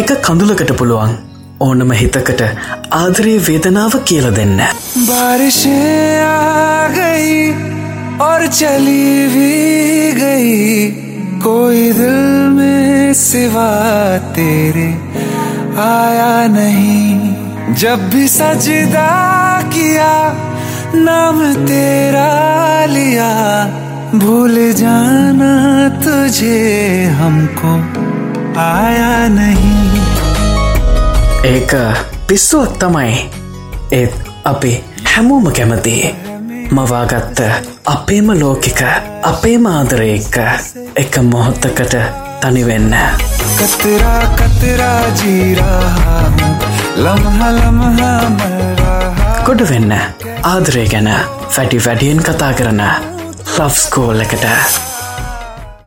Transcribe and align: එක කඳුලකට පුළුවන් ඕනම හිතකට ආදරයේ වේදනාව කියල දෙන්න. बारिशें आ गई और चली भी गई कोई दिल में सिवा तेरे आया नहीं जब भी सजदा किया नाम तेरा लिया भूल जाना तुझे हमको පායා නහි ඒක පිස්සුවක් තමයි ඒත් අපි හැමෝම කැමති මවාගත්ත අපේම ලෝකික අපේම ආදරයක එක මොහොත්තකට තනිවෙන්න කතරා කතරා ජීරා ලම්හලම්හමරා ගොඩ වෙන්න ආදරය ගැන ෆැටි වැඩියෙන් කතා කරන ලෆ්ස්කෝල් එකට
එක 0.00 0.10
කඳුලකට 0.26 0.72
පුළුවන් 0.80 1.12
ඕනම 1.60 1.90
හිතකට 2.00 2.40
ආදරයේ 3.00 3.42
වේදනාව 3.48 3.94
කියල 4.08 4.26
දෙන්න. 4.38 4.60
बारिशें 5.08 6.22
आ 6.22 6.88
गई 6.96 7.34
और 8.26 8.46
चली 8.58 9.26
भी 9.34 9.52
गई 10.20 10.56
कोई 11.44 11.82
दिल 11.92 12.18
में 12.56 13.14
सिवा 13.20 13.68
तेरे 14.36 14.88
आया 15.84 16.34
नहीं 16.56 17.74
जब 17.82 18.08
भी 18.12 18.24
सजदा 18.28 19.08
किया 19.74 20.12
नाम 21.06 21.38
तेरा 21.70 22.28
लिया 22.94 23.30
भूल 24.24 24.56
जाना 24.82 25.52
तुझे 26.04 26.60
हमको 27.20 27.72
පායා 28.57 29.29
නහි 29.29 29.73
ඒක 31.45 31.73
පිස්සුවක් 32.27 32.71
තමයි 32.79 33.17
ඒත් 33.91 34.13
අපි 34.43 34.71
හැමෝම 35.07 35.45
කැමති 35.51 35.93
මවාගත්ත 36.71 37.41
අපේම 37.85 38.31
ලෝකික 38.35 38.81
අපේම 39.23 39.67
ආදරයක 39.67 40.39
එක 40.95 41.19
මොහොත්තකට 41.23 41.95
තනිවෙන්න 42.41 42.97
කතරා 43.59 44.23
කතරා 44.35 45.05
ජීරා 45.15 45.93
ලම්හලම්හමරා 46.97 48.25
ගොඩ 49.45 49.65
වෙන්න 49.69 49.97
ආදරය 50.45 50.89
ගැන 50.89 51.13
ෆැටි 51.49 51.85
වැඩියෙන් 51.85 52.25
කතා 52.25 52.53
කරන 52.55 52.85
ලෆ්ස්කෝල් 53.57 54.19
එකට 54.21 54.45